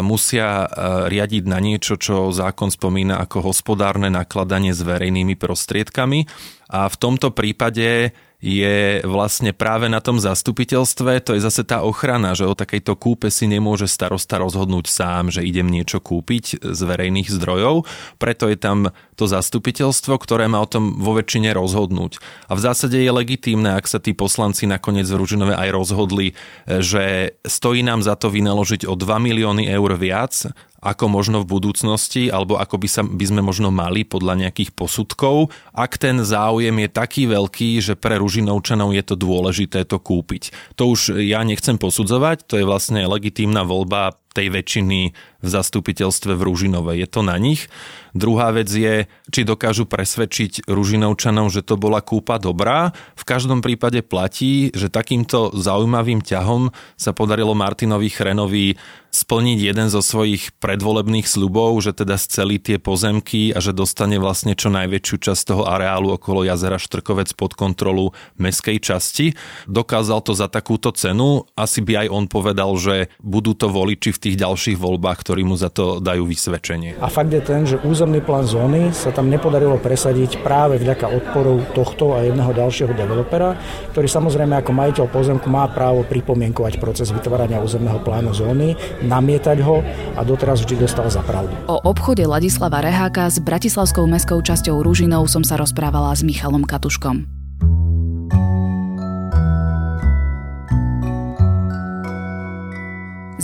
musia 0.00 0.64
e, 0.64 0.66
riadiť 1.12 1.44
na 1.44 1.60
niečo, 1.60 2.00
čo 2.00 2.32
zákon 2.32 2.72
spomína 2.72 3.20
ako 3.20 3.52
hospodárne 3.52 4.08
nakladanie 4.08 4.72
s 4.72 4.80
verejnými 4.80 5.36
prostriedkami. 5.36 6.24
A 6.72 6.88
v 6.88 6.96
tomto 6.96 7.32
prípade 7.32 8.16
je 8.38 9.02
vlastne 9.02 9.50
práve 9.50 9.90
na 9.90 9.98
tom 9.98 10.22
zastupiteľstve, 10.22 11.26
to 11.26 11.34
je 11.34 11.42
zase 11.42 11.66
tá 11.66 11.82
ochrana, 11.82 12.38
že 12.38 12.46
o 12.46 12.54
takejto 12.54 12.94
kúpe 12.94 13.34
si 13.34 13.50
nemôže 13.50 13.90
starosta 13.90 14.38
rozhodnúť 14.38 14.86
sám, 14.86 15.34
že 15.34 15.42
idem 15.42 15.66
niečo 15.66 15.98
kúpiť 15.98 16.62
z 16.62 16.80
verejných 16.86 17.26
zdrojov, 17.26 17.82
preto 18.22 18.46
je 18.46 18.54
tam 18.54 18.94
to 19.18 19.26
zastupiteľstvo, 19.26 20.14
ktoré 20.22 20.46
má 20.46 20.62
o 20.62 20.70
tom 20.70 21.02
vo 21.02 21.18
väčšine 21.18 21.50
rozhodnúť. 21.50 22.22
A 22.46 22.54
v 22.54 22.62
zásade 22.62 23.02
je 23.02 23.10
legitímne, 23.10 23.74
ak 23.74 23.90
sa 23.90 23.98
tí 23.98 24.14
poslanci 24.14 24.70
nakoniec 24.70 25.10
v 25.10 25.18
Ružinove 25.18 25.58
aj 25.58 25.74
rozhodli, 25.74 26.38
že 26.70 27.34
stojí 27.42 27.82
nám 27.82 28.06
za 28.06 28.14
to 28.14 28.30
vynaložiť 28.30 28.86
o 28.86 28.94
2 28.94 29.18
milióny 29.18 29.66
eur 29.66 29.98
viac, 29.98 30.46
ako 30.78 31.10
možno 31.10 31.42
v 31.42 31.50
budúcnosti, 31.58 32.30
alebo 32.30 32.54
ako 32.58 32.78
by, 32.78 32.88
sa, 32.88 33.02
by 33.02 33.24
sme 33.26 33.40
možno 33.42 33.74
mali 33.74 34.06
podľa 34.06 34.46
nejakých 34.46 34.74
posudkov, 34.74 35.50
ak 35.74 35.98
ten 35.98 36.22
záujem 36.22 36.74
je 36.86 36.88
taký 36.88 37.22
veľký, 37.26 37.82
že 37.82 37.94
pre 37.98 38.18
Ružinovčanov 38.22 38.94
je 38.94 39.02
to 39.02 39.14
dôležité 39.18 39.82
to 39.82 39.98
kúpiť. 39.98 40.74
To 40.78 40.94
už 40.94 41.18
ja 41.18 41.42
nechcem 41.42 41.76
posudzovať, 41.76 42.46
to 42.46 42.54
je 42.62 42.64
vlastne 42.68 43.02
legitímna 43.10 43.66
voľba 43.66 44.14
tej 44.38 44.54
väčšiny 44.54 45.00
v 45.42 45.48
zastupiteľstve 45.50 46.34
v 46.34 46.44
Ružinove. 46.46 46.94
Je 46.94 47.06
to 47.10 47.26
na 47.26 47.34
nich. 47.38 47.66
Druhá 48.14 48.50
vec 48.50 48.66
je, 48.70 49.06
či 49.30 49.40
dokážu 49.46 49.86
presvedčiť 49.86 50.66
Ružinovčanov, 50.66 51.50
že 51.54 51.62
to 51.62 51.78
bola 51.78 52.02
kúpa 52.02 52.42
dobrá. 52.42 52.90
V 53.14 53.24
každom 53.26 53.62
prípade 53.62 54.02
platí, 54.02 54.74
že 54.74 54.90
takýmto 54.90 55.54
zaujímavým 55.54 56.22
ťahom 56.24 56.74
sa 56.98 57.14
podarilo 57.14 57.54
Martinovi 57.54 58.10
Chrenovi 58.10 58.74
splniť 59.08 59.58
jeden 59.72 59.88
zo 59.88 60.04
svojich 60.04 60.52
predvolebných 60.60 61.24
slubov, 61.24 61.80
že 61.80 61.96
teda 61.96 62.20
sceli 62.20 62.60
tie 62.60 62.76
pozemky 62.76 63.56
a 63.56 63.58
že 63.62 63.72
dostane 63.72 64.20
vlastne 64.20 64.52
čo 64.52 64.68
najväčšiu 64.68 65.16
časť 65.16 65.42
toho 65.48 65.64
areálu 65.64 66.12
okolo 66.12 66.44
jazera 66.44 66.76
Štrkovec 66.76 67.32
pod 67.32 67.56
kontrolu 67.56 68.12
meskej 68.36 68.76
časti. 68.82 69.32
Dokázal 69.64 70.20
to 70.26 70.36
za 70.36 70.50
takúto 70.52 70.92
cenu. 70.92 71.48
Asi 71.56 71.80
by 71.80 72.04
aj 72.04 72.08
on 72.12 72.24
povedal, 72.28 72.68
že 72.76 73.08
budú 73.22 73.56
to 73.56 73.72
voliči 73.72 74.12
v 74.12 74.20
tých 74.28 74.36
ďalších 74.36 74.76
voľbách, 74.76 75.24
ktorí 75.24 75.48
mu 75.48 75.56
za 75.56 75.72
to 75.72 76.04
dajú 76.04 76.28
vysvedčenie. 76.28 77.00
A 77.00 77.08
fakt 77.08 77.32
je 77.32 77.40
ten, 77.40 77.64
že 77.64 77.80
územný 77.80 78.20
plán 78.20 78.44
zóny 78.44 78.92
sa 78.92 79.08
tam 79.08 79.32
nepodarilo 79.32 79.80
presadiť 79.80 80.44
práve 80.44 80.76
vďaka 80.76 81.08
odporu 81.08 81.64
tohto 81.72 82.12
a 82.12 82.28
jedného 82.28 82.52
ďalšieho 82.52 82.92
developera, 82.92 83.56
ktorý 83.96 84.04
samozrejme 84.04 84.60
ako 84.60 84.70
majiteľ 84.76 85.06
pozemku 85.08 85.48
má 85.48 85.64
právo 85.72 86.04
pripomienkovať 86.04 86.76
proces 86.76 87.08
vytvárania 87.08 87.64
územného 87.64 88.04
plánu 88.04 88.36
zóny, 88.36 88.76
namietať 89.00 89.64
ho 89.64 89.80
a 90.12 90.20
doteraz 90.20 90.60
vždy 90.60 90.84
dostal 90.84 91.08
za 91.08 91.24
pravdu. 91.24 91.56
O 91.72 91.80
obchode 91.88 92.28
Ladislava 92.28 92.84
Reháka 92.84 93.32
s 93.32 93.40
bratislavskou 93.40 94.04
mestskou 94.04 94.44
časťou 94.44 94.84
Ružinov 94.84 95.32
som 95.32 95.40
sa 95.40 95.56
rozprávala 95.56 96.12
s 96.12 96.20
Michalom 96.20 96.68
Katuškom. 96.68 97.37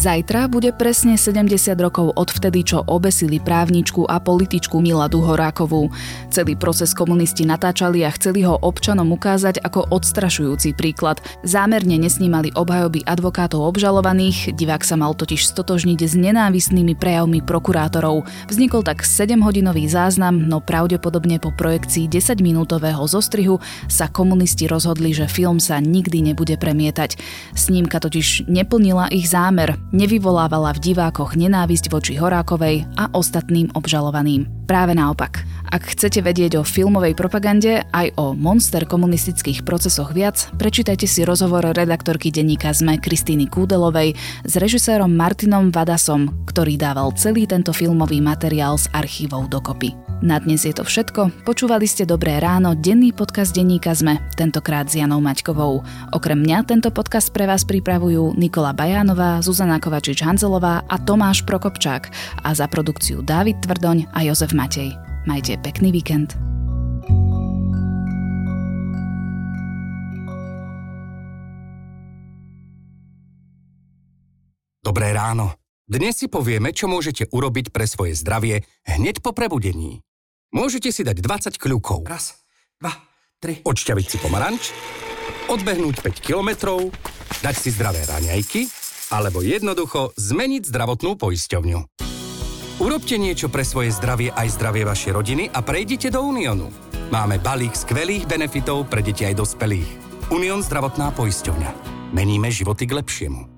Zajtra 0.05 0.53
bude 0.53 0.69
presne 0.77 1.17
70 1.17 1.81
rokov 1.81 2.13
od 2.13 2.29
vtedy, 2.29 2.61
čo 2.61 2.85
obesili 2.85 3.41
právničku 3.41 4.05
a 4.05 4.21
političku 4.21 4.77
Miladu 4.77 5.25
Horákovú. 5.25 5.89
Celý 6.29 6.61
proces 6.61 6.93
komunisti 6.93 7.49
natáčali 7.49 8.05
a 8.05 8.13
chceli 8.13 8.45
ho 8.45 8.53
občanom 8.53 9.09
ukázať 9.17 9.65
ako 9.65 9.89
odstrašujúci 9.89 10.77
príklad. 10.77 11.25
Zámerne 11.41 11.97
nesnímali 11.97 12.53
obhajoby 12.53 13.01
advokátov 13.09 13.65
obžalovaných, 13.65 14.53
divák 14.53 14.85
sa 14.85 15.01
mal 15.01 15.17
totiž 15.17 15.41
stotožniť 15.41 16.05
s 16.05 16.13
nenávisnými 16.21 17.01
prejavmi 17.01 17.41
prokurátorov. 17.41 18.29
Vznikol 18.53 18.85
tak 18.85 19.09
7-hodinový 19.09 19.89
záznam, 19.89 20.37
no 20.37 20.61
pravdepodobne 20.61 21.41
po 21.41 21.49
projekcii 21.49 22.13
10-minútového 22.13 23.01
zostrihu 23.09 23.57
sa 23.89 24.13
komunisti 24.13 24.69
rozhodli, 24.69 25.17
že 25.17 25.33
film 25.33 25.57
sa 25.57 25.81
nikdy 25.81 26.21
nebude 26.29 26.61
premietať. 26.61 27.17
Snímka 27.57 28.05
totiž 28.05 28.53
neplnila 28.53 29.09
ich 29.09 29.33
zámer 29.33 29.81
nevyvolávala 29.95 30.75
v 30.75 30.93
divákoch 30.93 31.39
nenávisť 31.39 31.89
voči 31.89 32.19
Horákovej 32.19 32.85
a 32.99 33.15
ostatným 33.15 33.71
obžalovaným. 33.79 34.67
Práve 34.67 34.99
naopak. 34.99 35.47
Ak 35.75 35.91
chcete 35.91 36.23
vedieť 36.23 36.55
o 36.55 36.63
filmovej 36.63 37.19
propagande 37.19 37.83
aj 37.91 38.15
o 38.15 38.31
monster 38.31 38.87
komunistických 38.87 39.67
procesoch 39.67 40.15
viac, 40.15 40.47
prečítajte 40.55 41.03
si 41.03 41.27
rozhovor 41.27 41.67
redaktorky 41.67 42.31
denníka 42.31 42.71
ZME 42.71 43.03
Kristýny 43.03 43.51
Kúdelovej 43.51 44.15
s 44.47 44.55
režisérom 44.55 45.11
Martinom 45.11 45.75
Vadasom, 45.75 46.31
ktorý 46.47 46.79
dával 46.79 47.11
celý 47.19 47.51
tento 47.51 47.75
filmový 47.75 48.23
materiál 48.23 48.79
z 48.79 48.87
archívov 48.95 49.51
dokopy. 49.51 49.99
Na 50.23 50.39
dnes 50.39 50.63
je 50.63 50.71
to 50.71 50.87
všetko. 50.87 51.43
Počúvali 51.43 51.91
ste 51.91 52.07
Dobré 52.07 52.39
ráno, 52.39 52.79
denný 52.79 53.11
podcast 53.11 53.51
denníka 53.51 53.99
ZME, 53.99 54.23
tentokrát 54.39 54.87
s 54.87 54.95
Janou 54.95 55.19
Maťkovou. 55.19 55.83
Okrem 56.15 56.39
mňa 56.39 56.71
tento 56.71 56.95
podcast 56.95 57.35
pre 57.35 57.51
vás 57.51 57.67
pripravujú 57.67 58.39
Nikola 58.39 58.71
Bajánová, 58.71 59.43
Zuzana 59.43 59.83
Kovačič-Hanzelová 59.83 60.87
a 60.87 60.97
Tomáš 61.03 61.43
Prokopčák 61.43 62.15
a 62.47 62.55
za 62.55 62.71
produkciu 62.71 63.27
Dávid 63.27 63.59
Tvrdoň 63.59 64.15
a 64.15 64.23
Jozef 64.23 64.55
Matej. 64.55 65.04
Majte 65.25 65.57
pekný 65.57 65.89
víkend. 65.89 66.37
Dobré 74.85 75.17
ráno. 75.17 75.57
Dnes 75.89 76.21
si 76.21 76.29
povieme, 76.29 76.77
čo 76.77 76.93
môžete 76.93 77.33
urobiť 77.33 77.73
pre 77.73 77.89
svoje 77.89 78.13
zdravie 78.21 78.69
hneď 78.85 79.25
po 79.25 79.33
prebudení. 79.33 80.05
Môžete 80.53 80.93
si 80.93 81.01
dať 81.01 81.25
20 81.25 81.57
kľukov. 81.57 82.05
Raz, 82.05 82.45
dva, 82.77 82.93
tri. 83.41 83.65
Odšťaviť 83.65 84.07
si 84.07 84.17
pomaranč, 84.21 84.77
odbehnúť 85.49 86.05
5 86.05 86.21
kilometrov, 86.21 86.93
dať 87.41 87.57
si 87.57 87.73
zdravé 87.73 88.05
raňajky, 88.05 88.69
alebo 89.09 89.41
jednoducho 89.41 90.13
zmeniť 90.21 90.69
zdravotnú 90.69 91.17
poisťovňu. 91.17 92.14
Urobte 92.83 93.15
niečo 93.15 93.47
pre 93.47 93.63
svoje 93.63 93.95
zdravie 93.95 94.35
aj 94.35 94.59
zdravie 94.59 94.83
vašej 94.83 95.13
rodiny 95.15 95.45
a 95.47 95.63
prejdite 95.63 96.11
do 96.11 96.27
Uniónu. 96.27 96.75
Máme 97.15 97.39
balík 97.39 97.79
skvelých 97.79 98.27
benefitov 98.27 98.91
pre 98.91 98.99
deti 98.99 99.23
aj 99.23 99.39
dospelých. 99.39 99.91
Unión 100.35 100.59
zdravotná 100.59 101.15
poisťovňa. 101.15 101.71
Meníme 102.11 102.51
životy 102.51 102.91
k 102.91 102.99
lepšiemu. 102.99 103.54